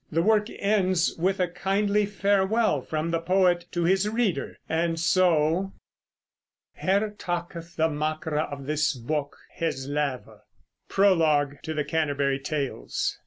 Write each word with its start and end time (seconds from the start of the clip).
The 0.11 0.23
work 0.23 0.49
ends 0.49 1.13
with 1.19 1.39
a 1.39 1.47
kindly 1.47 2.07
farewell 2.07 2.81
from 2.81 3.11
the 3.11 3.19
poet 3.19 3.65
to 3.73 3.83
his 3.83 4.09
reader, 4.09 4.57
and 4.67 4.99
so 4.99 5.73
"here 6.75 7.13
taketh 7.19 7.75
the 7.75 7.87
makere 7.87 8.51
of 8.51 8.65
this 8.65 8.93
book 8.95 9.37
his 9.51 9.87
leve." 9.87 10.27
PROLOGUE 10.89 11.59
TO 11.61 11.75
THE 11.75 11.83
CANTERBURY 11.83 12.39
TALES. 12.39 13.19